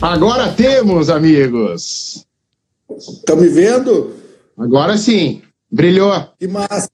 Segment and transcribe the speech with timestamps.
[0.00, 2.24] Agora temos, amigos.
[2.96, 4.14] Estão me vendo?
[4.56, 5.42] Agora sim.
[5.70, 6.12] Brilhou.
[6.38, 6.88] Que massa.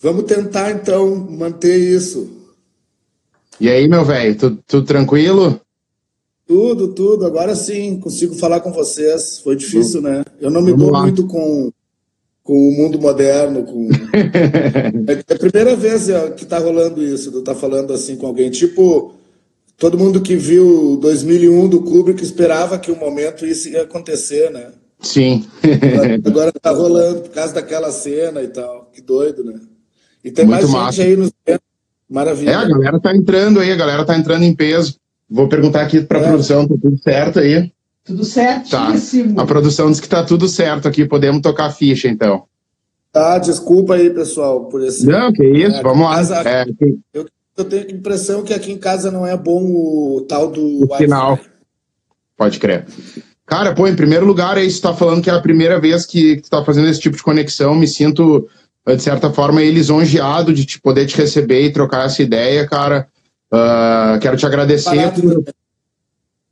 [0.00, 2.28] Vamos tentar, então, manter isso.
[3.60, 5.60] E aí, meu velho, tudo, tudo, tranquilo?
[6.44, 7.24] Tudo, tudo.
[7.24, 9.38] Agora sim, consigo falar com vocês.
[9.38, 10.24] Foi difícil, né?
[10.40, 11.70] Eu não me dou muito com,
[12.42, 13.62] com o mundo moderno.
[13.62, 13.88] Com...
[15.06, 18.50] é a primeira vez que está rolando isso, de estar tá falando assim com alguém.
[18.50, 19.17] Tipo,
[19.78, 24.72] todo mundo que viu 2001 do Kubrick esperava que um momento isso ia acontecer, né?
[25.00, 25.46] Sim.
[26.26, 28.90] Agora está rolando por causa daquela cena e tal.
[28.92, 29.60] Que doido, né?
[30.24, 31.02] E tem Muito mais massa.
[31.02, 31.32] gente aí nos
[32.08, 32.50] Maravilha.
[32.50, 34.96] É, a galera tá entrando aí, a galera tá entrando em peso.
[35.28, 36.28] Vou perguntar aqui pra é.
[36.28, 37.70] produção, tá tudo certo aí?
[38.02, 39.34] Tudo certíssimo.
[39.36, 39.42] Tá.
[39.42, 42.44] A produção diz que tá tudo certo aqui, podemos tocar a ficha então.
[43.12, 45.06] Tá, desculpa aí, pessoal, por esse.
[45.06, 46.16] Não, que isso, é, vamos lá.
[46.16, 46.98] Casa, é, que...
[47.12, 47.26] eu,
[47.58, 50.84] eu, tenho a impressão que aqui em casa não é bom o tal do.
[50.84, 51.38] O final.
[52.36, 52.86] Pode crer.
[53.44, 56.36] Cara, pô, em primeiro lugar, aí você tá falando que é a primeira vez que,
[56.36, 58.48] que tu tá fazendo esse tipo de conexão, me sinto
[58.96, 63.08] de certa forma, lisonjeado de te poder te receber e trocar essa ideia, cara.
[63.52, 65.44] Uh, quero te agradecer por,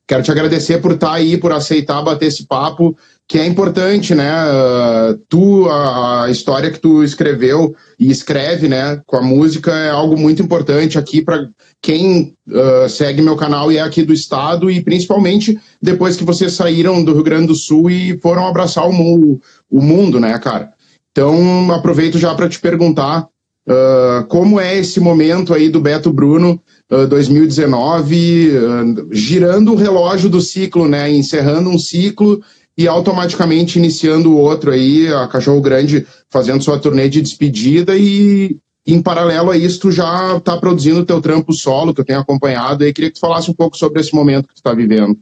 [0.06, 2.96] quero te agradecer por estar tá aí, por aceitar bater esse papo,
[3.28, 4.32] que é importante, né?
[4.32, 9.90] Uh, tu, a, a, história que tu escreveu e escreve, né, com a música é
[9.90, 11.48] algo muito importante aqui para
[11.82, 16.52] quem uh, segue meu canal e é aqui do estado e principalmente depois que vocês
[16.52, 20.72] saíram do Rio Grande do Sul e foram abraçar o, mu o mundo, né, cara?
[21.10, 23.26] Então, aproveito já para te perguntar
[23.66, 26.60] uh, como é esse momento aí do Beto Bruno
[26.90, 31.10] uh, 2019, uh, girando o relógio do ciclo, né?
[31.10, 32.40] Encerrando um ciclo
[32.76, 38.58] e automaticamente iniciando o outro aí, a Cachorro Grande fazendo sua turnê de despedida e
[38.86, 42.84] em paralelo a isso tu já está produzindo teu trampo solo, que eu tenho acompanhado,
[42.84, 45.18] e queria que tu falasse um pouco sobre esse momento que tu está vivendo.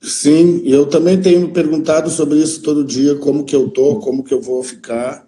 [0.00, 4.34] Sim, eu também tenho perguntado sobre isso todo dia, como que eu tô, como que
[4.34, 5.24] eu vou ficar.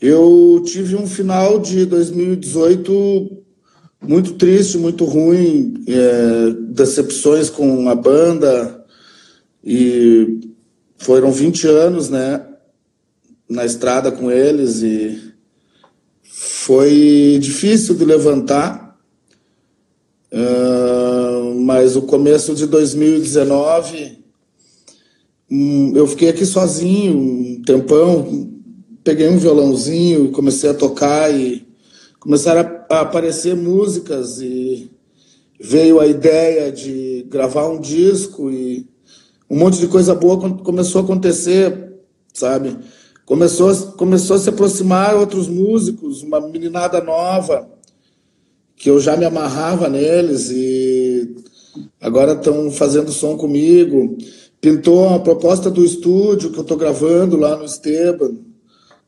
[0.00, 3.38] Eu tive um final de 2018
[4.02, 8.79] muito triste, muito ruim, é, decepções com a banda
[9.64, 10.40] e
[10.98, 12.46] foram 20 anos, né,
[13.48, 15.32] na estrada com eles e
[16.22, 18.90] foi difícil de levantar.
[20.32, 24.18] Uh, mas o começo de 2019
[25.50, 28.48] hum, eu fiquei aqui sozinho um tempão,
[29.02, 31.66] peguei um violãozinho e comecei a tocar e
[32.20, 34.88] começaram a aparecer músicas e
[35.60, 38.86] veio a ideia de gravar um disco e
[39.50, 41.92] um monte de coisa boa começou a acontecer,
[42.32, 42.78] sabe?
[43.26, 47.68] Começou, começou a se aproximar outros músicos, uma meninada nova,
[48.76, 51.36] que eu já me amarrava neles e
[52.00, 54.16] agora estão fazendo som comigo.
[54.60, 58.36] Pintou a proposta do estúdio que eu estou gravando lá no Esteban,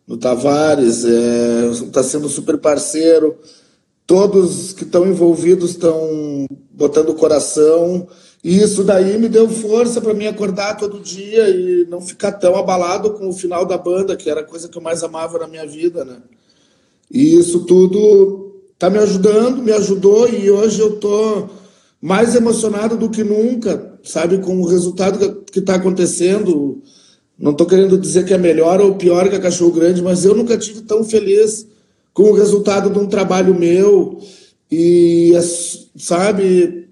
[0.07, 3.37] no Tavares, está é, sendo super parceiro.
[4.07, 8.09] Todos que estão envolvidos estão botando coração.
[8.43, 12.57] E isso daí me deu força para me acordar todo dia e não ficar tão
[12.57, 15.47] abalado com o final da banda, que era a coisa que eu mais amava na
[15.47, 16.17] minha vida, né?
[17.09, 21.49] E isso tudo está me ajudando, me ajudou e hoje eu tô
[22.01, 26.83] mais emocionado do que nunca, sabe, com o resultado que está acontecendo.
[27.39, 30.35] Não estou querendo dizer que é melhor ou pior que a Cachorro Grande, mas eu
[30.35, 31.65] nunca tive tão feliz
[32.13, 34.19] com o resultado de um trabalho meu.
[34.69, 35.33] E,
[35.97, 36.89] sabe,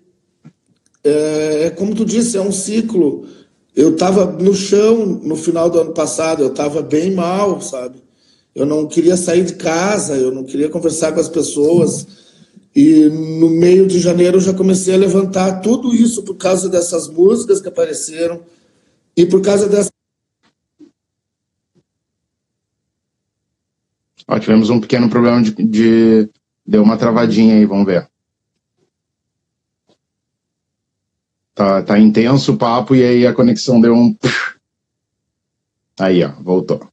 [1.04, 3.26] é, é como tu disse, é um ciclo.
[3.74, 8.02] Eu estava no chão no final do ano passado, eu estava bem mal, sabe?
[8.54, 12.06] Eu não queria sair de casa, eu não queria conversar com as pessoas.
[12.74, 17.08] E no meio de janeiro eu já comecei a levantar tudo isso por causa dessas
[17.08, 18.42] músicas que apareceram
[19.16, 19.90] e por causa dessa.
[24.28, 26.28] Ó, tivemos um pequeno problema de, de.
[26.66, 28.09] Deu uma travadinha aí, vamos ver.
[31.60, 34.16] Tá, tá intenso o papo e aí a conexão deu um.
[36.01, 36.89] Aí, ó, voltou.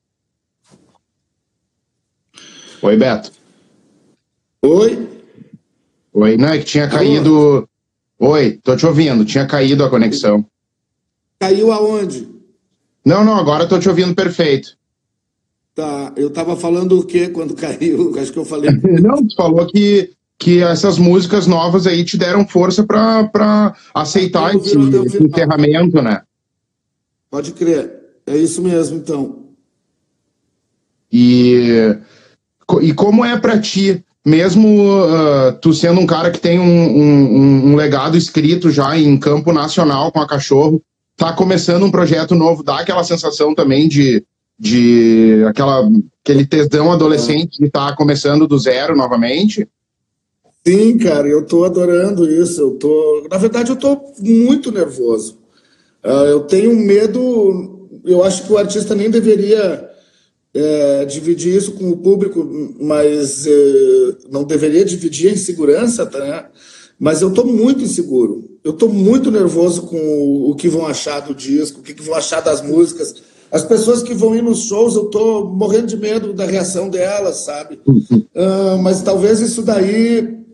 [2.82, 3.32] Oi, Beto.
[4.62, 5.08] Oi.
[6.12, 7.66] Oi, não, é que tinha caído.
[8.20, 10.46] Oi, tô te ouvindo, tinha caído a conexão.
[11.40, 12.28] Caiu aonde?
[13.06, 14.78] Não, não, agora tô te ouvindo perfeito.
[15.74, 18.20] Tá, eu tava falando o quê quando caiu?
[18.20, 18.70] Acho que eu falei.
[19.02, 24.78] não, tu falou que, que essas músicas novas aí te deram força para aceitar esse,
[25.06, 26.22] esse encerramento, né?
[27.30, 27.92] Pode crer,
[28.26, 29.48] é isso mesmo, então.
[31.12, 31.98] E,
[32.82, 37.68] e como é para ti mesmo uh, tu sendo um cara que tem um, um,
[37.70, 40.82] um, legado escrito já em campo nacional com a Cachorro,
[41.16, 44.22] tá começando um projeto novo, dá aquela sensação também de,
[44.60, 45.90] de aquela,
[46.22, 49.66] aquele tesão adolescente que tá começando do zero novamente?
[50.68, 52.60] Sim, cara, eu tô adorando isso.
[52.60, 55.38] Eu tô, na verdade, eu tô muito nervoso.
[56.04, 57.88] Uh, eu tenho medo.
[58.04, 59.90] Eu acho que o artista nem deveria
[60.54, 62.46] é, dividir isso com o público,
[62.82, 63.52] mas é,
[64.30, 66.46] não deveria dividir a insegurança, tá, né?
[67.00, 68.44] Mas eu estou muito inseguro.
[68.62, 72.04] Eu estou muito nervoso com o, o, que vão achar do disco, o que, que,
[72.04, 73.16] vão achar das músicas.
[73.50, 77.38] As pessoas que vão ir nos shows, eu estou morrendo de medo da reação delas,
[77.38, 77.80] sabe?
[77.86, 80.46] Uh, mas talvez isso daí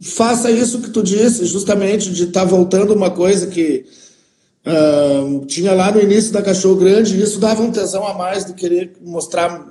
[0.00, 3.84] faça isso que tu disse, justamente de estar tá voltando uma coisa que
[4.66, 8.44] Uh, tinha lá no início da Cachorro Grande, e isso dava um tesão a mais
[8.44, 9.64] de querer mostrar,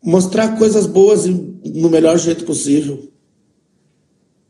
[0.00, 3.10] mostrar coisas boas no melhor jeito possível.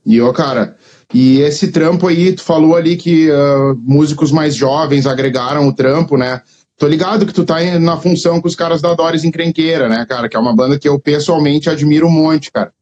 [0.04, 0.76] E, ó, cara,
[1.12, 6.18] e esse trampo aí, tu falou ali que uh, músicos mais jovens agregaram o trampo,
[6.18, 6.42] né?
[6.76, 10.28] Tô ligado que tu tá na função com os caras da Doris Encrenqueira, né, cara?
[10.28, 12.74] Que é uma banda que eu pessoalmente admiro um monte, cara.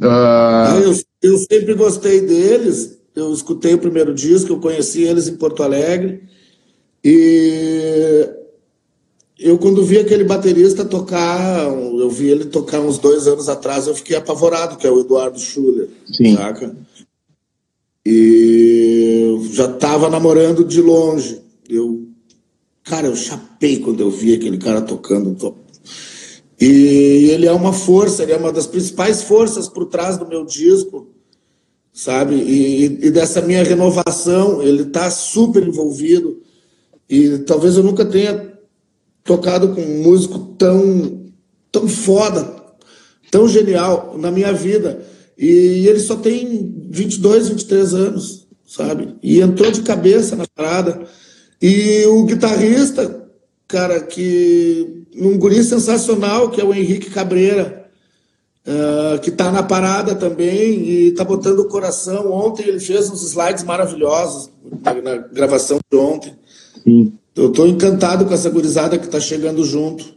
[0.00, 0.82] Uh...
[0.82, 5.62] Eu, eu sempre gostei deles, eu escutei o primeiro disco, eu conheci eles em Porto
[5.62, 6.22] Alegre.
[7.02, 8.28] E
[9.38, 13.94] eu, quando vi aquele baterista tocar, eu vi ele tocar uns dois anos atrás, eu
[13.94, 15.88] fiquei apavorado, que é o Eduardo Schuller.
[16.10, 16.34] Sim.
[16.36, 16.74] Saca?
[18.04, 21.40] E já estava namorando de longe.
[21.68, 22.06] Eu,
[22.84, 25.56] cara, eu chapei quando eu vi aquele cara tocando.
[26.60, 30.44] E ele é uma força, ele é uma das principais forças por trás do meu
[30.44, 31.14] disco
[31.96, 32.34] sabe?
[32.34, 36.42] E, e dessa minha renovação, ele está super envolvido.
[37.08, 38.52] E talvez eu nunca tenha
[39.24, 41.24] tocado com um músico tão,
[41.72, 42.54] tão foda,
[43.30, 45.02] tão genial na minha vida.
[45.38, 49.16] E ele só tem 22, 23 anos, sabe?
[49.22, 51.02] E entrou de cabeça na parada.
[51.62, 53.26] E o guitarrista,
[53.66, 57.88] cara, que um guri sensacional, que é o Henrique Cabreira,
[58.66, 62.32] uh, que está na parada também e está botando o coração.
[62.32, 64.50] Ontem ele fez uns slides maravilhosos
[64.82, 66.34] na, na gravação de ontem.
[66.82, 67.12] Sim.
[67.34, 70.16] Eu estou encantado com essa gurizada que está chegando junto.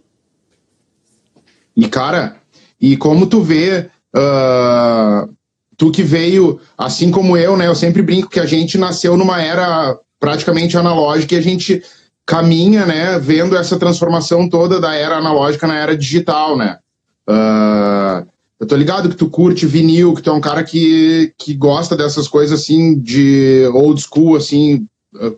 [1.75, 2.37] E, cara,
[2.79, 5.33] e como tu vê, uh,
[5.77, 7.67] tu que veio, assim como eu, né?
[7.67, 11.81] Eu sempre brinco que a gente nasceu numa era praticamente analógica e a gente
[12.25, 16.77] caminha, né, vendo essa transformação toda da era analógica na era digital, né?
[17.27, 18.27] Uh,
[18.59, 21.95] eu tô ligado que tu curte vinil, que tu é um cara que, que gosta
[21.95, 24.85] dessas coisas assim de old school, assim,
[25.17, 25.33] eh,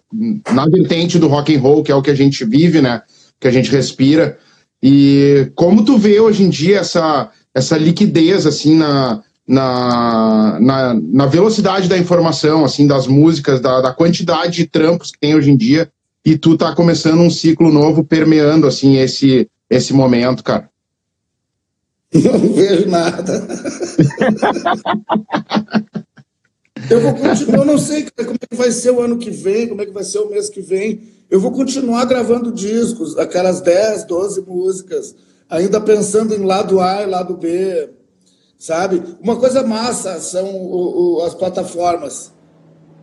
[0.51, 3.03] na vertente do rock and roll, que é o que a gente vive, né?
[3.39, 4.39] Que a gente respira.
[4.81, 11.25] E como tu vê hoje em dia essa, essa liquidez, assim, na, na, na, na
[11.27, 15.57] velocidade da informação, assim, das músicas, da, da quantidade de trampos que tem hoje em
[15.57, 15.91] dia,
[16.23, 20.69] e tu tá começando um ciclo novo permeando, assim, esse, esse momento, cara.
[22.13, 23.47] Não vejo nada.
[26.89, 29.67] Eu vou continuar, eu não sei como é que vai ser o ano que vem,
[29.67, 31.01] como é que vai ser o mês que vem.
[31.29, 35.15] Eu vou continuar gravando discos, aquelas 10, 12 músicas,
[35.49, 37.89] ainda pensando em lado A e lado B,
[38.57, 39.01] sabe?
[39.21, 42.31] Uma coisa massa são o, o, as plataformas,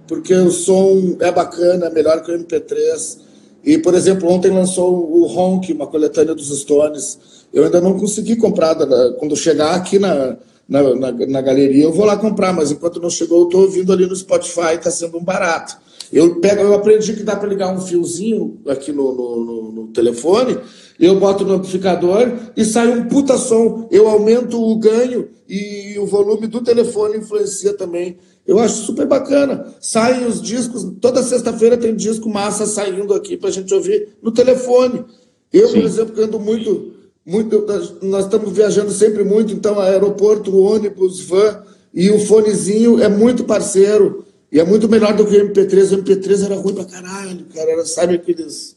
[0.08, 3.18] porque o som é bacana, é melhor que o MP3.
[3.62, 7.18] E, por exemplo, ontem lançou o Honk, uma coletânea dos Stones.
[7.52, 8.74] Eu ainda não consegui comprar.
[9.18, 13.10] Quando chegar aqui na, na, na, na galeria, eu vou lá comprar, mas enquanto não
[13.10, 15.76] chegou, eu estou ouvindo ali no Spotify, está sendo um barato.
[16.12, 19.88] Eu, pego, eu aprendi que dá para ligar um fiozinho aqui no, no, no, no,
[19.88, 20.58] telefone,
[20.98, 23.86] eu boto no amplificador e sai um puta som.
[23.90, 28.16] Eu aumento o ganho e o volume do telefone influencia também.
[28.48, 29.66] Eu acho super bacana.
[29.78, 34.32] Saem os discos, toda sexta-feira tem disco massa saindo aqui para a gente ouvir no
[34.32, 35.04] telefone.
[35.52, 35.74] Eu, Sim.
[35.74, 36.94] por exemplo, que ando muito,
[37.26, 37.66] muito.
[38.00, 41.62] Nós estamos viajando sempre muito, então aeroporto, ônibus, van,
[41.92, 44.24] e o fonezinho é muito parceiro.
[44.50, 45.92] E é muito melhor do que o MP3.
[45.92, 47.70] O MP3 era ruim pra caralho, cara.
[47.70, 48.76] Era, sabe aqueles.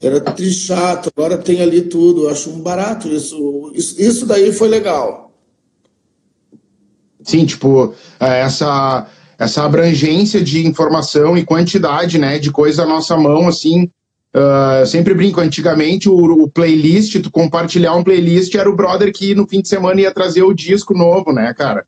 [0.00, 1.10] Era trichato.
[1.16, 2.24] Agora tem ali tudo.
[2.24, 3.70] Eu acho um barato isso.
[3.72, 5.29] Isso, isso daí foi legal.
[7.22, 9.06] Sim, tipo, é, essa,
[9.38, 13.90] essa abrangência de informação e quantidade, né, de coisa na nossa mão, assim,
[14.34, 19.34] uh, sempre brinco, antigamente o, o, playlist, tu compartilhar um playlist era o brother que
[19.34, 21.86] no fim de semana ia trazer o disco novo, né, cara,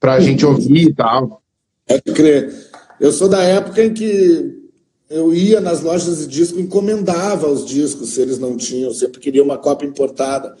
[0.00, 1.40] pra gente ouvir e tal.
[1.88, 2.52] É crer.
[3.00, 4.66] Eu sou da época em que
[5.08, 9.42] eu ia nas lojas de disco, encomendava os discos se eles não tinham, sempre queria
[9.42, 10.56] uma cópia importada.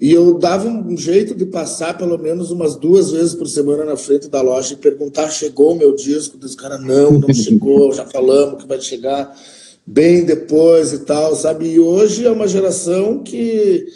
[0.00, 3.96] E eu dava um jeito de passar pelo menos umas duas vezes por semana na
[3.96, 6.38] frente da loja e perguntar: chegou o meu disco?
[6.38, 9.36] Dos caras, não, não chegou, já falamos que vai chegar
[9.84, 11.66] bem depois e tal, sabe?
[11.66, 13.86] E hoje é uma geração que.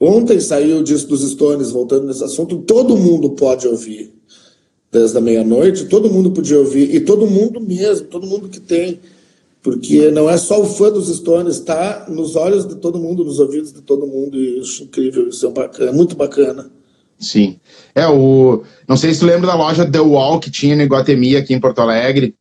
[0.00, 4.12] Ontem saiu o disco dos Stones, voltando nesse assunto, todo mundo pode ouvir.
[4.92, 9.00] Desde a meia-noite, todo mundo podia ouvir, e todo mundo mesmo, todo mundo que tem
[9.62, 13.38] porque não é só o fã dos Stones, está nos olhos de todo mundo, nos
[13.38, 16.70] ouvidos de todo mundo, e eu acho incrível, isso é, bacana, é muito bacana.
[17.18, 17.58] Sim.
[17.94, 18.62] É, o.
[18.86, 21.60] Não sei se tu lembra da loja The Wall que tinha no Iguatemi aqui em
[21.60, 22.34] Porto Alegre.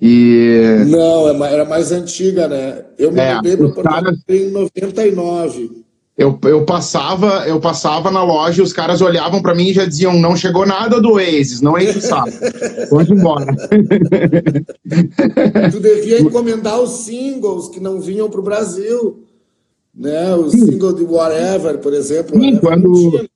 [0.00, 0.84] E.
[0.88, 2.84] Não, é era mais antiga, né?
[2.98, 5.87] Eu me é, mudei para Porto Alegre em 99
[6.18, 9.84] eu, eu passava eu passava na loja e os caras olhavam para mim e já
[9.84, 12.32] diziam não chegou nada do Oasis, não enche o saco.
[12.90, 13.54] Pode embora.
[15.70, 19.22] tu devia encomendar os singles que não vinham para o Brasil.
[19.94, 20.34] Né?
[20.34, 22.40] O single de Whatever, por exemplo.
[22.40, 23.28] Sim, quando...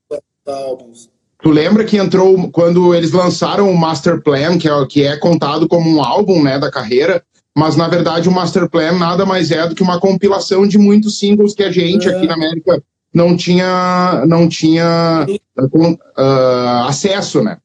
[1.40, 5.68] Tu lembra que entrou quando eles lançaram o Master Plan, que é, que é contado
[5.68, 7.22] como um álbum né, da carreira,
[7.56, 11.18] mas na verdade o Master Plan nada mais é do que uma compilação de muitos
[11.18, 12.82] singles que a gente aqui na América
[13.14, 15.26] não tinha não tinha
[15.58, 17.58] uh, acesso, né?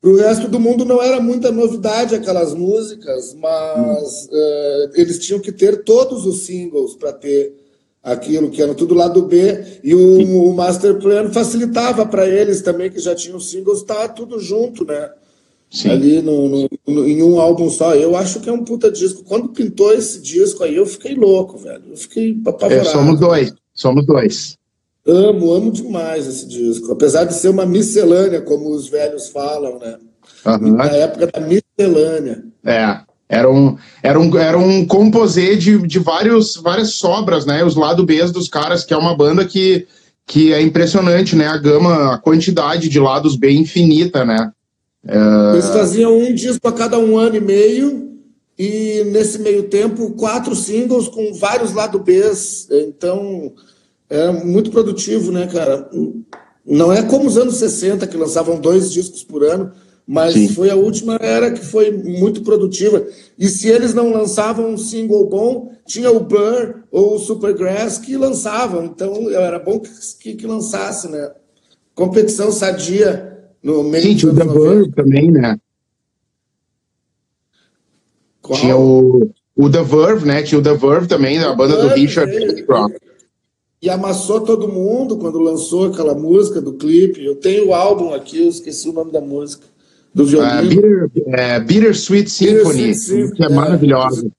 [0.00, 5.40] Para o resto do mundo não era muita novidade aquelas músicas, mas uh, eles tinham
[5.40, 7.54] que ter todos os singles para ter
[8.02, 12.90] aquilo que era tudo lado B e o, o Master Plan facilitava para eles também
[12.90, 15.10] que já tinham singles, tá tudo junto, né?
[15.74, 15.90] Sim.
[15.90, 17.96] ali no, no, no, em um álbum só.
[17.96, 19.24] Eu acho que é um puta disco.
[19.24, 21.82] Quando pintou esse disco aí, eu fiquei louco, velho.
[21.90, 22.88] Eu fiquei apavorado.
[22.88, 24.56] É, somos dois, somos dois.
[25.04, 26.92] Amo, amo demais esse disco.
[26.92, 29.96] Apesar de ser uma miscelânea, como os velhos falam, né?
[30.46, 30.76] Uhum.
[30.76, 32.44] Na época da miscelânea.
[32.64, 33.00] É.
[33.28, 37.64] Era um, era um, era um composê de, de vários, várias sobras, né?
[37.64, 39.88] Os lado B dos caras, que é uma banda que,
[40.24, 41.48] que é impressionante, né?
[41.48, 44.52] A gama, a quantidade de lados B infinita, né?
[45.52, 48.04] Eles faziam um disco a cada um ano e meio,
[48.58, 52.68] e nesse meio tempo, quatro singles com vários lado Bs.
[52.70, 53.52] Então,
[54.08, 55.90] é muito produtivo, né, cara?
[56.64, 59.72] Não é como os anos 60, que lançavam dois discos por ano,
[60.06, 60.48] mas Sim.
[60.48, 63.06] foi a última era que foi muito produtiva.
[63.38, 68.16] E se eles não lançavam um single bom, tinha o Blur ou o Supergrass que
[68.16, 68.84] lançavam.
[68.84, 71.32] Então, era bom que, que, que lançasse, né?
[71.94, 73.33] Competição sadia
[73.64, 75.58] no meio tinha o The Verve também, né?
[78.42, 78.60] Qual?
[78.60, 80.42] Tinha o, o The Verve, né?
[80.42, 82.30] Tinha o The Verve também, a banda do Richard
[83.80, 87.24] E amassou todo mundo quando lançou aquela música do clipe.
[87.24, 89.66] Eu tenho o álbum aqui, eu esqueci o nome da música.
[90.14, 91.06] Do violino.
[91.06, 94.30] Uh, Bitter, é, Bittersweet Symphony, Bitter Symphony, que é, é maravilhosa.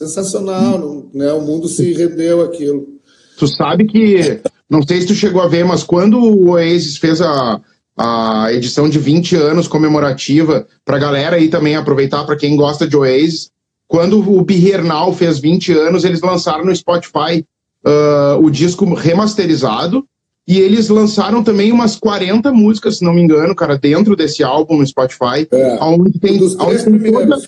[0.00, 1.30] Sensacional, né?
[1.34, 2.88] O mundo se rendeu aquilo.
[3.36, 7.20] Tu sabe que, não sei se tu chegou a ver, mas quando o Oasis fez
[7.20, 7.60] a,
[7.96, 12.86] a edição de 20 anos comemorativa para a galera aí também aproveitar para quem gosta
[12.86, 13.50] de Oasis.
[13.86, 17.44] Quando o Bihernal fez 20 anos, eles lançaram no Spotify
[17.84, 20.06] uh, o disco remasterizado
[20.46, 24.78] e eles lançaram também umas 40 músicas, se não me engano, cara, dentro desse álbum
[24.78, 27.38] no Spotify, é, onde tem, onde tem toda...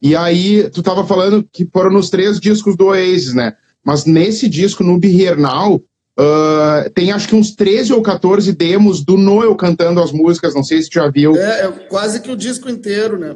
[0.00, 3.54] E aí, tu tava falando que foram nos três discos do Oasis, né?
[3.84, 5.80] Mas nesse disco, no Bihernal,
[6.18, 10.62] Uh, tem acho que uns 13 ou 14 demos do Noel cantando as músicas, não
[10.62, 11.34] sei se já viu.
[11.36, 13.34] É, é quase que o disco inteiro, né?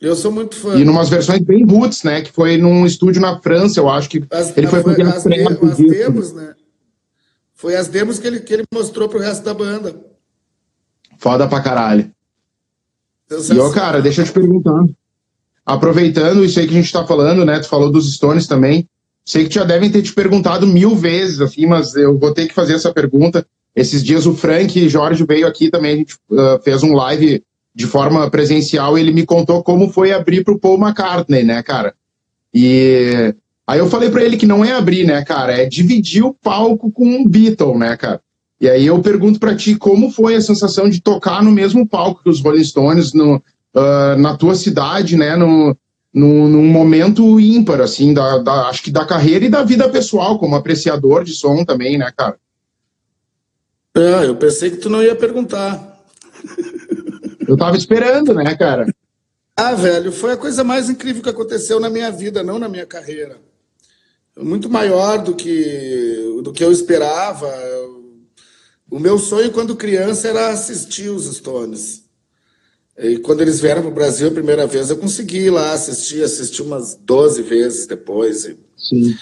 [0.00, 0.78] Eu sou muito fã.
[0.78, 2.22] E numas versões bem roots, né?
[2.22, 5.40] Que foi num estúdio na França, eu acho que as, ele foi fazer as, de,
[5.40, 6.54] as demos, né?
[7.54, 9.96] Foi as demos que ele, que ele mostrou pro resto da banda.
[11.18, 12.10] Foda pra caralho.
[13.30, 14.84] E, ó, cara, deixa eu te perguntar.
[15.64, 17.58] Aproveitando isso aí que a gente tá falando, né?
[17.58, 18.88] Tu falou dos Stones também.
[19.26, 22.54] Sei que já devem ter te perguntado mil vezes, assim, mas eu vou ter que
[22.54, 23.44] fazer essa pergunta.
[23.74, 27.42] Esses dias o Frank e Jorge veio aqui também, a gente uh, fez um live
[27.74, 31.92] de forma presencial ele me contou como foi abrir para o Paul McCartney, né, cara?
[32.54, 33.34] E
[33.66, 36.90] aí eu falei para ele que não é abrir, né, cara, é dividir o palco
[36.90, 38.20] com um Beatle, né, cara?
[38.58, 42.22] E aí eu pergunto para ti como foi a sensação de tocar no mesmo palco
[42.22, 45.76] que os Rolling Stones no, uh, na tua cidade, né, no,
[46.12, 50.38] num, num momento ímpar, assim, da, da, acho que da carreira e da vida pessoal,
[50.38, 52.38] como apreciador de som também, né, cara?
[53.94, 56.04] É, eu pensei que tu não ia perguntar.
[57.48, 58.86] Eu tava esperando, né, cara?
[59.56, 62.84] Ah, velho, foi a coisa mais incrível que aconteceu na minha vida, não na minha
[62.84, 63.38] carreira.
[64.36, 67.50] Muito maior do que, do que eu esperava.
[68.90, 72.05] O meu sonho quando criança era assistir os Stones.
[72.98, 76.22] E quando eles vieram para o Brasil a primeira vez, eu consegui ir lá assistir,
[76.22, 78.48] assisti umas 12 vezes depois.
[78.76, 79.14] Sim.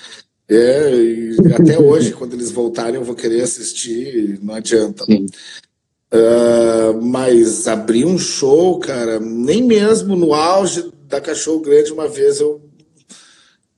[0.49, 5.05] É, e até hoje, quando eles voltarem, eu vou querer assistir, não adianta.
[5.05, 12.39] Uh, mas abrir um show, cara, nem mesmo no auge da Cachorro Grande, uma vez
[12.39, 12.63] eu,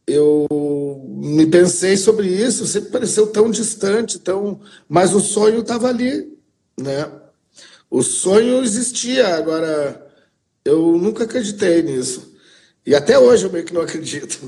[0.07, 0.47] eu
[1.17, 6.31] me pensei sobre isso, sempre pareceu tão distante, tão, mas o sonho estava ali,
[6.79, 7.11] né?
[7.91, 10.07] O sonho existia, agora
[10.65, 12.35] eu nunca acreditei nisso.
[12.85, 14.39] E até hoje eu meio que não acredito.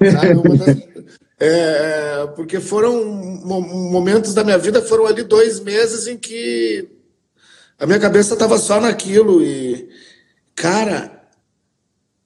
[1.38, 6.88] é, porque foram momentos da minha vida, foram ali dois meses em que
[7.78, 9.42] a minha cabeça estava só naquilo.
[9.42, 9.88] E,
[10.54, 11.28] cara,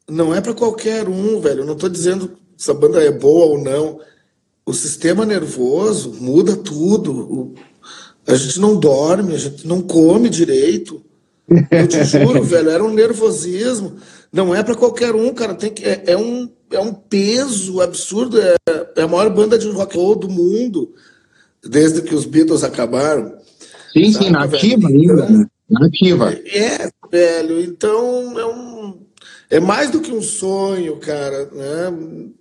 [0.08, 1.60] não é para qualquer um, velho.
[1.60, 4.00] Eu não estou dizendo se a banda é boa ou não.
[4.66, 7.54] O sistema nervoso muda tudo.
[8.26, 11.02] A gente não dorme, a gente não come direito.
[11.71, 13.97] Eu te juro, velho, era um nervosismo.
[14.33, 15.54] Não é para qualquer um, cara.
[15.54, 18.40] Tem que, é, é, um, é um peso absurdo.
[18.40, 18.57] É,
[18.97, 20.95] é a maior banda de rock and roll do mundo,
[21.62, 23.35] desde que os Beatles acabaram.
[23.93, 25.12] Sim, sabe, sim, nativa ainda.
[25.12, 25.47] Então, né?
[25.71, 26.33] nativa.
[26.33, 27.61] É, velho.
[27.61, 29.00] Então, é um.
[29.50, 31.49] É mais do que um sonho, cara.
[31.52, 31.88] Né?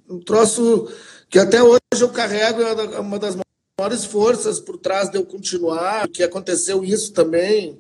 [0.09, 0.87] Um troço
[1.29, 3.35] que até hoje eu carrego é uma das
[3.79, 7.79] maiores forças por trás de eu continuar, que aconteceu isso também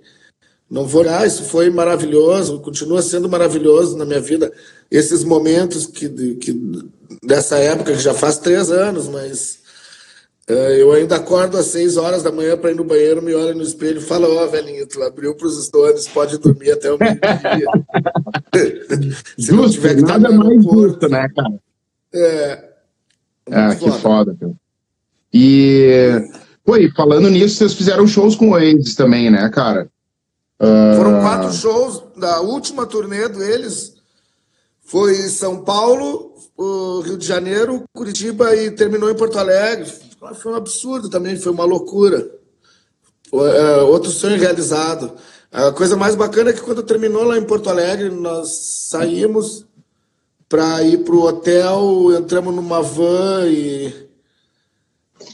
[0.69, 4.51] não vou olhar, isso foi maravilhoso, continua sendo maravilhoso na minha vida.
[4.89, 6.89] Esses momentos que, que
[7.21, 9.59] dessa época, que já faz três anos, mas
[10.49, 13.53] uh, eu ainda acordo às seis horas da manhã para ir no banheiro, me olho
[13.53, 16.91] no espelho e falo: Ó, oh, velhinho, tu abriu para os Stones, pode dormir até
[16.91, 17.67] o meio-dia.
[19.37, 21.53] Se justo, não tiver que nada mais justo, né, cara?
[22.15, 22.69] É.
[23.51, 24.62] Ah, que foda, cara.
[25.33, 26.21] E,
[26.63, 29.89] pô, e falando nisso, vocês fizeram shows com o Oasis também, né, cara?
[30.95, 33.95] Foram quatro shows da última turnê deles.
[34.81, 36.35] Foi São Paulo,
[37.03, 39.91] Rio de Janeiro, Curitiba e terminou em Porto Alegre.
[40.35, 42.29] Foi um absurdo também, foi uma loucura.
[43.33, 45.11] É, outro sonho realizado.
[45.51, 48.49] A coisa mais bacana é que quando terminou lá em Porto Alegre, nós
[48.89, 49.65] saímos
[50.47, 54.07] para ir para o hotel, entramos numa van e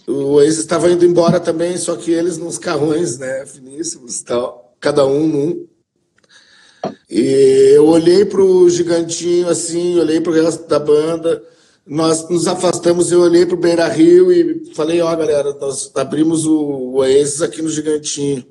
[0.09, 4.69] o ex estava indo embora também, só que eles nos carrões, né, finíssimos e tal
[4.79, 5.67] cada um num.
[7.09, 11.43] E eu olhei para o gigantinho assim, olhei para o resto da banda,
[11.85, 15.91] nós nos afastamos, eu olhei para o Beira Rio e falei, ó oh, galera, nós
[15.95, 18.45] abrimos o Oasis aqui no gigantinho.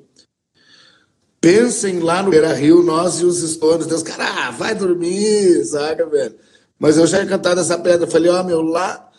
[1.41, 3.87] Pensem lá no Beira Rio, nós e os Stones.
[3.87, 6.35] Deus, cara, vai dormir, saca, velho?
[6.77, 8.05] Mas eu já ia cantar essa pedra.
[8.05, 9.09] Falei, ó, oh, meu, lá,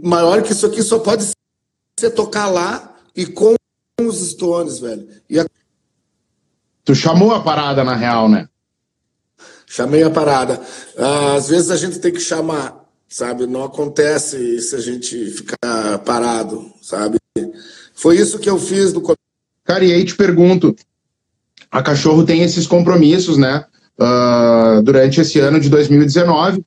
[0.00, 1.24] maior que isso aqui só pode
[2.00, 3.54] ser tocar lá e com
[4.00, 5.06] os Stones, velho.
[5.38, 5.44] A
[6.84, 8.48] Tu chamou a parada, na real, né?
[9.66, 10.60] Chamei a parada.
[10.98, 13.46] Ah, às vezes a gente tem que chamar, sabe?
[13.46, 17.18] Não acontece se a gente ficar parado, sabe?
[17.94, 19.02] Foi isso que eu fiz no
[19.64, 20.74] Cara, e aí te pergunto:
[21.70, 23.64] a Cachorro tem esses compromissos, né?
[23.98, 26.58] Uh, durante esse ano de 2019.
[26.58, 26.64] Uh,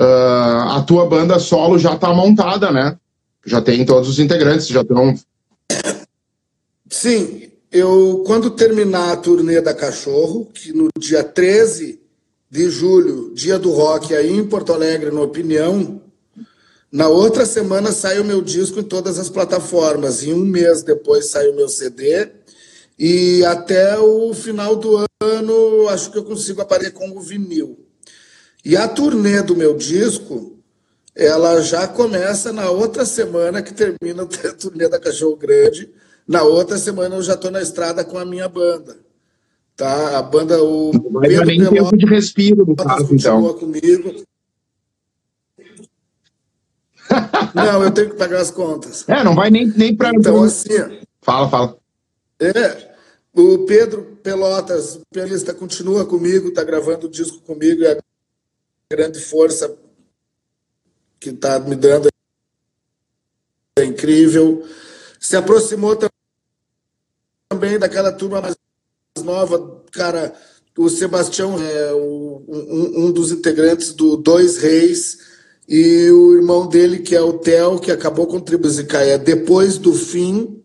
[0.00, 2.96] ah, a tua banda solo já está montada, né?
[3.44, 5.14] Já tem todos os integrantes, já estão.
[6.90, 12.00] Sim, eu, quando terminar a turnê da Cachorro, que no dia 13
[12.50, 16.00] de julho, dia do rock, aí em Porto Alegre, no Opinião,
[16.90, 20.22] na outra semana sai o meu disco em todas as plataformas.
[20.22, 22.28] E um mês depois sai o meu CD.
[22.98, 27.78] E até o final do ano, acho que eu consigo aparecer com o vinil.
[28.64, 30.57] E a turnê do meu disco,
[31.18, 35.92] ela já começa na outra semana que termina a turnê da Cachorro Grande
[36.28, 38.98] na outra semana eu já estou na estrada com a minha banda.
[39.74, 40.18] Tá?
[40.18, 43.54] A banda, o Não vai Pedro nem Pelotas, tempo de respiro no caso, então.
[43.54, 44.26] comigo.
[47.54, 49.08] Não, eu tenho que pagar as contas.
[49.08, 50.10] É, não vai nem, nem para.
[50.10, 50.68] Então, assim.
[51.22, 51.78] Fala, fala.
[52.38, 52.90] É,
[53.32, 57.98] o Pedro Pelotas, pianista, continua comigo, está gravando o disco comigo, é a
[58.90, 59.74] grande força
[61.18, 62.08] que está me dando.
[63.78, 64.64] É incrível.
[65.20, 65.96] Se aproximou
[67.48, 68.56] também daquela turma mais
[69.22, 70.34] nova, cara,
[70.76, 75.18] o Sebastião é o, um, um, dos integrantes do Dois Reis
[75.68, 78.42] e o irmão dele, que é o Theo, que acabou com
[78.94, 80.62] é depois do fim.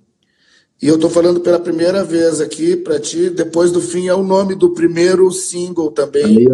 [0.81, 4.23] E eu tô falando pela primeira vez aqui para ti, depois do fim é o
[4.23, 6.47] nome do primeiro single também, Aí,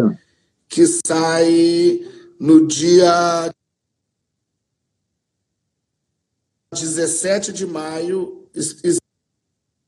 [0.68, 2.00] que sai
[2.38, 3.52] no dia
[6.72, 8.48] 17 de maio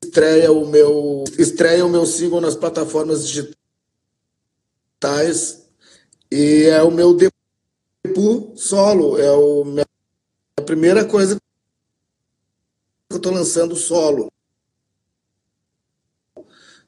[0.04, 3.56] estreia o meu estreia o meu single nas plataformas digitais
[6.30, 9.86] e é o meu debut solo, é o minha
[10.58, 11.42] a primeira coisa que
[13.10, 14.32] eu estou lançando solo.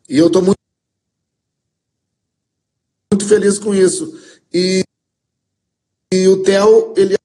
[0.09, 0.59] E eu estou muito,
[3.13, 4.19] muito feliz com isso.
[4.53, 4.85] E,
[6.13, 7.17] e o Theo, ele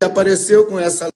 [0.00, 1.12] apareceu com essa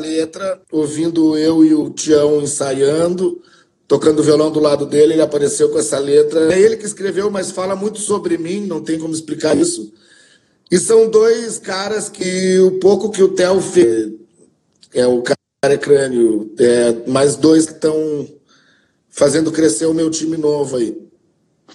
[0.00, 3.40] letra, ouvindo eu e o Tião ensaiando,
[3.86, 6.52] tocando violão do lado dele, ele apareceu com essa letra.
[6.52, 9.92] É ele que escreveu, mas fala muito sobre mim, não tem como explicar isso.
[10.70, 14.12] E são dois caras que o pouco que o Theo fez,
[14.94, 18.28] é o cara crânio, é, mais dois que estão
[19.08, 20.96] fazendo crescer o meu time novo aí.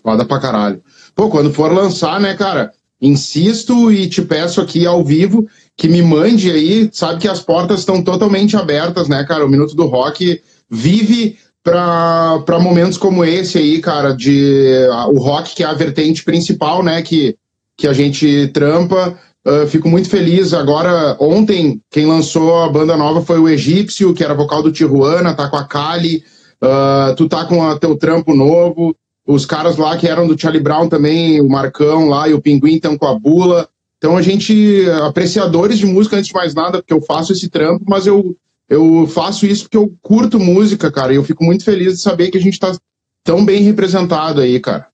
[0.02, 0.82] Foda pra caralho.
[1.14, 2.74] Pô, quando for lançar, né, cara,
[3.06, 7.80] insisto e te peço aqui ao vivo que me mande aí, sabe que as portas
[7.80, 9.46] estão totalmente abertas, né, cara?
[9.46, 15.64] O Minuto do Rock vive para momentos como esse aí, cara, de o rock que
[15.64, 17.36] é a vertente principal, né, que,
[17.76, 19.18] que a gente trampa.
[19.46, 20.54] Uh, fico muito feliz.
[20.54, 25.36] Agora, ontem, quem lançou a banda nova foi o Egípcio, que era vocal do Tijuana,
[25.36, 26.24] tá com a Kali.
[26.62, 28.96] Uh, tu tá com o teu trampo novo.
[29.26, 32.76] Os caras lá que eram do Charlie Brown também, o Marcão lá e o Pinguim
[32.76, 33.68] estão com a Bula.
[33.98, 37.84] Então a gente, apreciadores de música antes de mais nada, porque eu faço esse trampo,
[37.88, 38.38] mas eu,
[38.70, 42.30] eu faço isso porque eu curto música, cara, e eu fico muito feliz de saber
[42.30, 42.78] que a gente tá
[43.24, 44.88] tão bem representado aí, cara.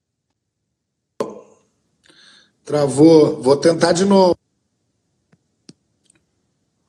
[2.64, 3.42] Travou.
[3.42, 4.36] Vou tentar de novo.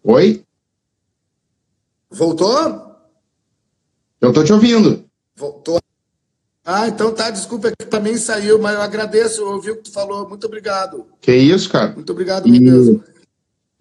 [0.01, 0.43] Oi?
[2.09, 2.95] Voltou?
[4.21, 5.03] Eu tô te ouvindo.
[5.35, 5.82] Voltou.
[6.65, 9.83] Ah, então tá, desculpa, é que também saiu, mas eu agradeço, eu ouvi o que
[9.83, 11.05] tu falou, muito obrigado.
[11.19, 11.91] Que isso, cara.
[11.93, 13.03] Muito obrigado e, mesmo.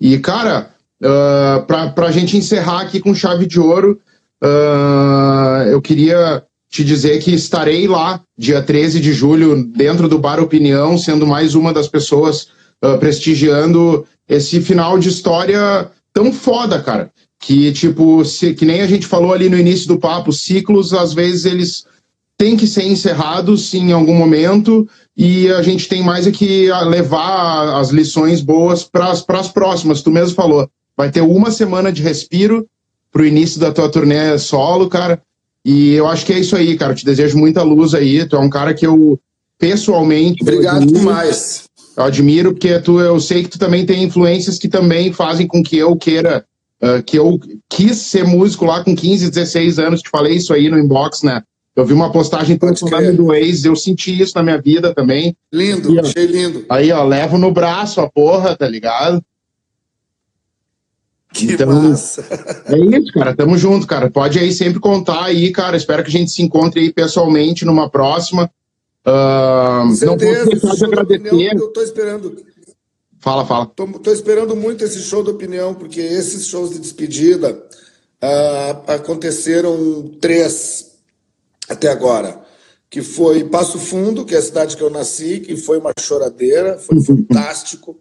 [0.01, 4.01] E, cara, uh, pra, pra gente encerrar aqui com chave de ouro,
[4.43, 10.41] uh, eu queria te dizer que estarei lá, dia 13 de julho, dentro do Bar
[10.41, 12.49] Opinião, sendo mais uma das pessoas
[12.83, 17.13] uh, prestigiando esse final de história tão foda, cara.
[17.39, 21.13] Que, tipo, se, que nem a gente falou ali no início do papo, ciclos, às
[21.13, 21.87] vezes, eles
[22.43, 27.79] tem que ser encerrados em algum momento e a gente tem mais é que levar
[27.79, 30.03] as lições boas para as próximas.
[30.03, 32.67] Tu mesmo falou, vai ter uma semana de respiro
[33.13, 35.23] para o início da tua turnê solo, cara.
[35.65, 36.91] E eu acho que é isso aí, cara.
[36.91, 38.27] Eu te desejo muita luz aí.
[38.27, 39.21] Tu é um cara que eu
[39.57, 40.43] pessoalmente.
[40.43, 41.67] Obrigado admiro, demais.
[41.97, 45.63] Eu admiro porque tu, eu sei que tu também tem influências que também fazem com
[45.63, 46.45] que eu queira.
[46.83, 47.39] Uh, que eu
[47.71, 50.03] quis ser músico lá com 15, 16 anos.
[50.03, 51.41] Te falei isso aí no inbox, né?
[51.75, 55.35] Eu vi uma postagem tanto no do ex, eu senti isso na minha vida também.
[55.51, 56.67] Lindo, e, achei lindo.
[56.69, 59.25] Aí, ó, levo no braço a porra, tá ligado?
[61.33, 62.23] Que então, massa.
[62.67, 63.35] É isso, cara.
[63.35, 64.11] Tamo junto, cara.
[64.11, 65.77] Pode aí sempre contar aí, cara.
[65.77, 68.51] Espero que a gente se encontre aí pessoalmente numa próxima.
[69.07, 71.55] Uh, Com certeza, não posso deixar de agradecer.
[71.55, 72.37] Eu tô esperando.
[73.19, 73.67] Fala, fala.
[73.67, 77.53] Tô, tô, esperando muito esse show da opinião, porque esses shows de despedida
[78.23, 80.92] uh, aconteceram três
[81.69, 82.41] até agora,
[82.91, 86.79] que foi Passo Fundo, que é a cidade que eu nasci, que foi uma choradeira,
[86.79, 87.99] foi fantástico.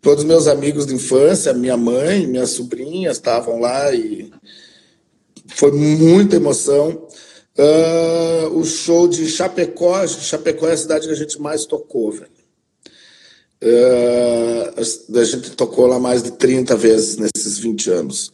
[0.00, 4.30] Todos meus amigos de infância, minha mãe, minhas sobrinhas estavam lá e
[5.48, 7.06] foi muita emoção.
[7.58, 12.36] Uh, o show de Chapecó, Chapecó é a cidade que a gente mais tocou, velho.
[13.62, 18.32] Uh, a gente tocou lá mais de 30 vezes nesses 20 anos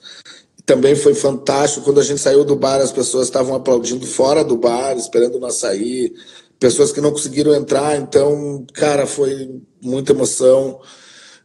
[0.64, 1.84] também foi fantástico.
[1.84, 5.56] Quando a gente saiu do bar, as pessoas estavam aplaudindo fora do bar, esperando nós
[5.56, 6.12] sair.
[6.58, 10.80] Pessoas que não conseguiram entrar, então, cara, foi muita emoção.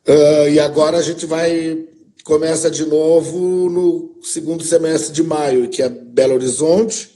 [0.08, 1.86] Uh, e agora a gente vai
[2.24, 7.10] começa de novo no segundo semestre de maio, que é Belo Horizonte.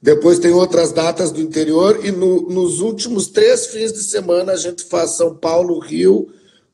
[0.00, 4.56] Depois tem outras datas do interior e no, nos últimos três fins de semana a
[4.56, 6.28] gente faz São Paulo, Rio,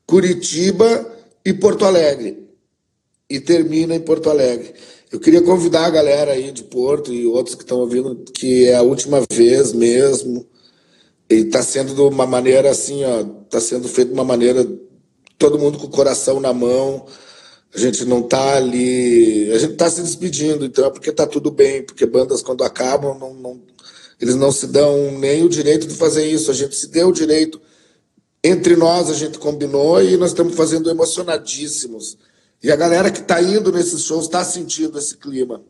[0.05, 1.11] Curitiba
[1.43, 2.42] e Porto Alegre
[3.33, 4.75] e termina em Porto Alegre.
[5.11, 8.75] Eu queria convidar a galera aí de Porto e outros que estão ouvindo, que é
[8.75, 10.45] a última vez mesmo.
[11.27, 14.67] E está sendo de uma maneira assim, ó, está sendo feito de uma maneira
[15.39, 17.07] todo mundo com o coração na mão.
[17.73, 21.49] A gente não está ali, a gente está se despedindo, então é porque está tudo
[21.49, 23.61] bem, porque bandas quando acabam não, não,
[24.21, 26.51] eles não se dão nem o direito de fazer isso.
[26.51, 27.59] A gente se deu o direito
[28.43, 32.15] entre nós, a gente combinou e nós estamos fazendo emocionadíssimos
[32.63, 35.61] e a galera que está indo nesses shows está sentindo esse clima.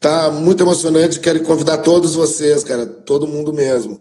[0.00, 1.20] Tá muito emocionante.
[1.20, 4.00] Quero convidar todos vocês, cara, todo mundo mesmo.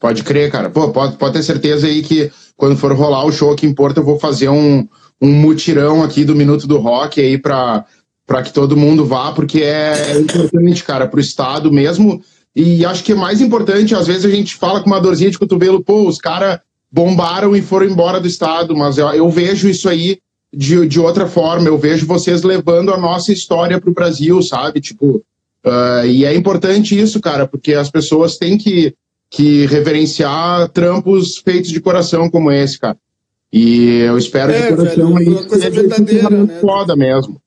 [0.00, 0.70] Pode crer, cara.
[0.70, 3.98] Pô, pode, pode ter certeza aí que quando for rolar o show aqui em Porto,
[3.98, 4.88] eu vou fazer um,
[5.20, 7.84] um mutirão aqui do Minuto do Rock aí para
[8.24, 12.22] para que todo mundo vá, porque é importante, cara, para o Estado mesmo.
[12.54, 15.38] E acho que é mais importante, às vezes a gente fala com uma dorzinha de
[15.38, 19.88] cotovelo, pô, os caras bombaram e foram embora do Estado, mas eu, eu vejo isso
[19.88, 20.18] aí
[20.52, 21.68] de, de outra forma.
[21.68, 24.80] Eu vejo vocês levando a nossa história para o Brasil, sabe?
[24.80, 25.24] Tipo,
[25.64, 28.94] uh, e é importante isso, cara, porque as pessoas têm que,
[29.30, 32.98] que reverenciar trampos feitos de coração como esse, cara.
[33.52, 36.58] E eu espero é, que o coração velho, aí coisa verdadeira, né?
[36.60, 37.40] foda mesmo.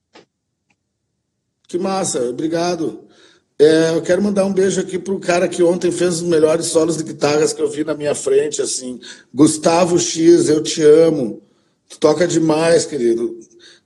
[1.67, 3.05] Que massa, obrigado.
[3.57, 6.97] É, eu quero mandar um beijo aqui pro cara que ontem fez os melhores solos
[6.97, 8.99] de guitarras que eu vi na minha frente, assim.
[9.33, 11.41] Gustavo X, eu te amo.
[11.95, 13.39] Tu toca demais, querido.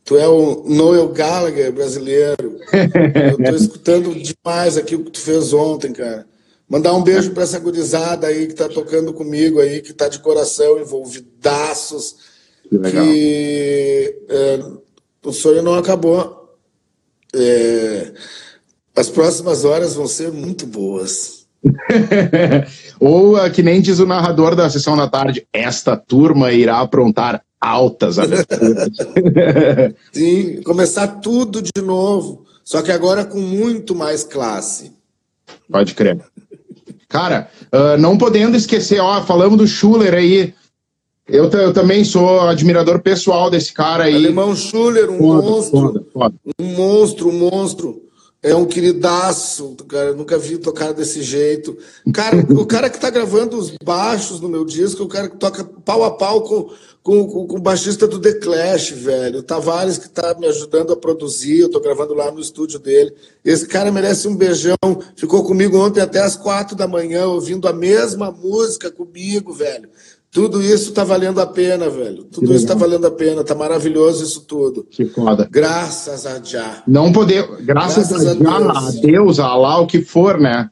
[0.03, 2.59] Tu é o Noel Gallagher brasileiro.
[2.73, 6.25] Eu tô escutando demais aqui o que tu fez ontem, cara.
[6.67, 10.19] Mandar um beijo para essa gurizada aí que tá tocando comigo aí, que tá de
[10.19, 12.15] coração envolvidaços.
[12.67, 14.59] Que, que é,
[15.23, 16.57] o sonho não acabou.
[17.35, 18.11] É,
[18.95, 21.45] as próximas horas vão ser muito boas.
[22.99, 27.43] Ou, ah, que nem diz o narrador da sessão da tarde, esta turma irá aprontar
[27.59, 28.89] altas aventuras.
[30.11, 34.91] Sim, começar tudo de novo, só que agora com muito mais classe.
[35.69, 36.19] Pode crer.
[37.07, 40.53] Cara, uh, não podendo esquecer, ó, falamos do Schuller aí.
[41.27, 44.15] Eu, eu também sou admirador pessoal desse cara aí.
[44.15, 45.79] Alemão Schuller, um foda, monstro.
[45.79, 46.35] Foda, foda.
[46.59, 48.08] Um monstro, um monstro.
[48.41, 50.13] É um queridaço, cara.
[50.13, 51.77] nunca vi tocar desse jeito.
[52.13, 55.65] Cara, o cara que tá gravando os baixos no meu disco, o cara que toca
[55.65, 56.69] pau a pau com,
[57.03, 59.39] com, com, com o baixista do The Clash, velho.
[59.39, 63.13] O Tavares que tá me ajudando a produzir, eu tô gravando lá no estúdio dele.
[63.43, 64.77] Esse cara merece um beijão.
[65.17, 69.89] Ficou comigo ontem até as quatro da manhã, ouvindo a mesma música comigo, velho.
[70.31, 72.23] Tudo isso tá valendo a pena, velho.
[72.25, 73.43] Tudo isso tá valendo a pena.
[73.43, 74.83] Tá maravilhoso isso tudo.
[74.83, 75.47] Que foda.
[75.49, 76.83] Graças a Já.
[76.87, 77.47] Não poder.
[77.61, 78.77] Graças, graças a, Deus.
[78.77, 80.69] a Deus, a lá, o que for, né?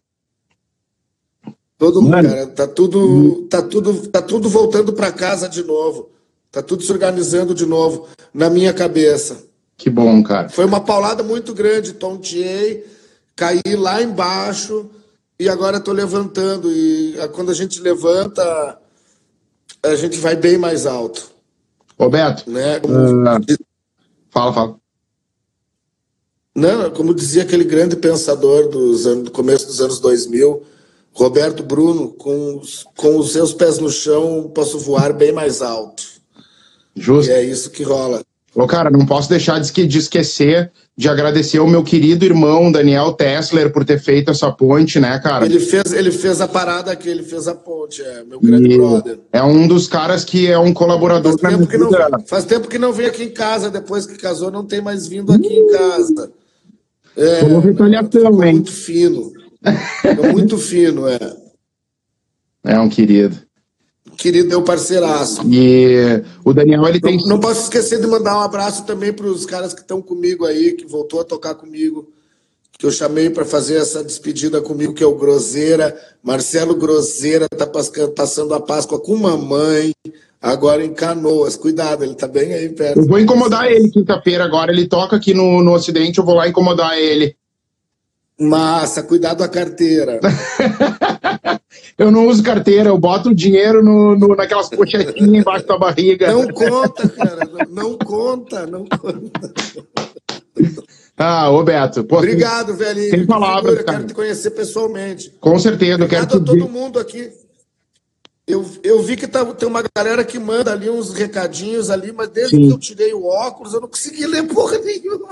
[1.77, 2.47] Todo mundo, cara.
[2.47, 6.09] Tá tudo, tá tudo, tá tudo voltando para casa de novo.
[6.51, 9.43] Tá tudo se organizando de novo na minha cabeça.
[9.75, 10.49] Que bom, cara.
[10.49, 11.93] Foi uma paulada muito grande.
[11.93, 12.85] Tonteei,
[13.35, 14.89] caí lá embaixo
[15.39, 16.71] e agora tô levantando.
[16.71, 18.79] E quando a gente levanta
[19.83, 21.31] a gente vai bem mais alto.
[21.99, 22.79] Roberto, né?
[22.79, 22.95] Como...
[22.95, 23.57] Uh,
[24.29, 24.75] fala, fala.
[26.55, 30.63] Não, como dizia aquele grande pensador dos anos, do começo dos anos 2000,
[31.13, 32.61] Roberto Bruno, com,
[32.95, 36.03] com os seus pés no chão, posso voar bem mais alto.
[36.95, 37.31] Justo.
[37.31, 38.23] E é isso que rola.
[38.57, 43.71] Ô, cara, não posso deixar de esquecer de agradecer ao meu querido irmão Daniel Tessler
[43.71, 45.45] por ter feito essa ponte, né, cara?
[45.45, 48.77] Ele fez, ele fez a parada aqui, ele fez a ponte, é meu grande e
[48.79, 49.19] brother.
[49.31, 51.91] É um dos caras que é um colaborador faz tempo, que não,
[52.25, 55.31] faz tempo que não vem aqui em casa, depois que casou, não tem mais vindo
[55.31, 56.31] aqui em casa.
[57.15, 58.53] É, Como retaliação, hein?
[58.53, 59.31] Muito fino.
[60.03, 61.19] É muito fino, é.
[62.63, 63.46] É um querido
[64.15, 65.41] querido meu parceiraço.
[65.45, 67.17] E o Daniel, ele tem.
[67.17, 70.45] Não, não posso esquecer de mandar um abraço também para os caras que estão comigo
[70.45, 72.07] aí, que voltou a tocar comigo,
[72.77, 75.95] que eu chamei para fazer essa despedida comigo, que é o Groseira.
[76.23, 77.67] Marcelo Groseira está
[78.15, 79.93] passando a Páscoa com mamãe.
[80.39, 82.99] Agora em Canoas, cuidado, ele tá bem aí perto.
[82.99, 84.71] Eu vou incomodar ele quinta-feira agora.
[84.71, 87.35] Ele toca aqui no, no Ocidente, eu vou lá incomodar ele.
[88.39, 90.19] Massa, cuidado a carteira.
[91.97, 96.31] eu não uso carteira, eu boto o dinheiro no, no, naquelas pochetinhas embaixo da barriga.
[96.31, 99.53] Não conta, cara, não conta, não conta.
[101.17, 102.03] Ah, ô Beto.
[102.03, 103.09] Pô, Obrigado, velhinho.
[103.09, 103.97] Sem palavras, cara.
[103.97, 105.33] Quero te conhecer pessoalmente.
[105.39, 105.95] Com certeza.
[105.95, 107.31] Obrigado quero a todo mundo aqui.
[108.45, 112.29] Eu, eu vi que tá, tem uma galera que manda ali uns recadinhos ali, mas
[112.29, 112.67] desde Sim.
[112.67, 115.29] que eu tirei o óculos, eu não consegui ler porra nenhuma.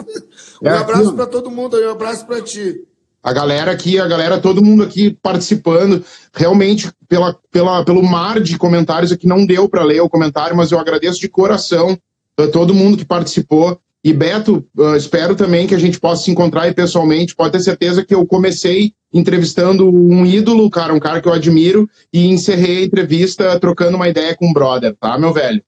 [0.62, 2.84] Um é, abraço para todo mundo aí, um abraço para ti
[3.26, 8.56] a galera aqui, a galera, todo mundo aqui participando, realmente pela, pela, pelo mar de
[8.56, 11.98] comentários aqui não deu para ler o comentário, mas eu agradeço de coração
[12.38, 13.80] a todo mundo que participou.
[14.04, 17.36] E Beto, uh, espero também que a gente possa se encontrar aí pessoalmente.
[17.36, 21.90] Pode ter certeza que eu comecei entrevistando um ídolo, cara, um cara que eu admiro,
[22.14, 25.64] e encerrei a entrevista trocando uma ideia com um brother, tá, meu velho?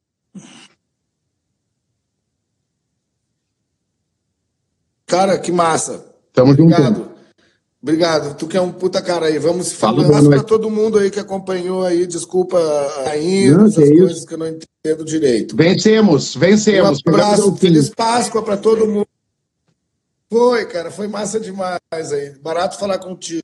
[5.08, 6.06] Cara, que massa.
[6.32, 6.84] Tamo Obrigado.
[6.84, 7.17] Junto.
[7.82, 8.36] Obrigado.
[8.36, 9.38] Tu que é um puta cara aí.
[9.38, 12.08] Vamos falar para todo mundo aí que acompanhou aí.
[12.08, 12.58] Desculpa
[13.06, 15.56] ainda, não, essas coisas que eu não entendo direito.
[15.56, 17.02] Vencemos, vencemos.
[17.06, 19.08] Um abraço, feliz Páscoa para todo mundo.
[20.30, 21.80] Foi, cara, foi massa demais
[22.12, 22.34] aí.
[22.42, 23.42] Barato falar contigo.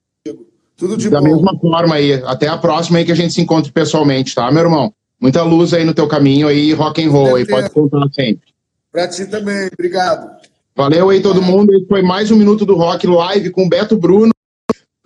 [0.75, 1.29] Tudo de da bom.
[1.29, 2.13] Da mesma forma aí.
[2.25, 4.93] Até a próxima aí que a gente se encontre pessoalmente, tá, meu irmão?
[5.19, 8.53] Muita luz aí no teu caminho aí, rock and roll aí, pode contar sempre.
[8.91, 10.42] Pra ti também, obrigado.
[10.75, 11.71] Valeu aí todo mundo.
[11.71, 14.31] Esse foi mais um Minuto do Rock live com Beto Bruno.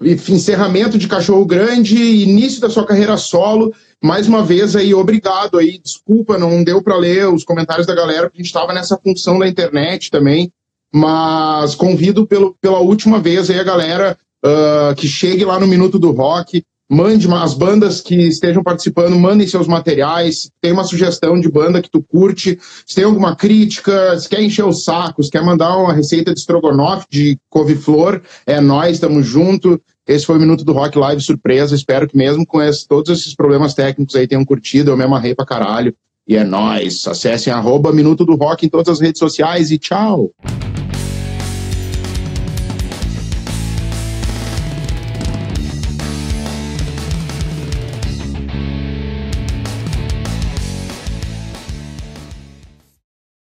[0.02, 3.74] encerramento de Cachorro Grande, início da sua carreira solo.
[4.02, 5.78] Mais uma vez aí, obrigado aí.
[5.78, 9.40] Desculpa, não deu para ler os comentários da galera, porque a gente estava nessa função
[9.40, 10.50] da internet também.
[10.94, 16.00] Mas convido pelo, pela última vez aí a galera uh, que chegue lá no Minuto
[16.00, 20.50] do Rock, mande as bandas que estejam participando, mandem seus materiais.
[20.62, 24.66] Tem uma sugestão de banda que tu curte, se tem alguma crítica, se quer encher
[24.66, 29.80] o saco, se quer mandar uma receita de estrogonofe, de couve-flor, é nós, estamos junto.
[30.08, 31.76] Esse foi o Minuto do Rock Live surpresa.
[31.76, 34.92] Espero que mesmo com esse, todos esses problemas técnicos aí tenham curtido.
[34.92, 35.94] Eu me amarrei pra caralho.
[36.26, 37.06] E é nóis.
[37.08, 40.32] Acessem arroba Minuto do Rock em todas as redes sociais e tchau!